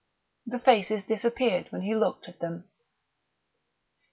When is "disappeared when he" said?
1.03-1.93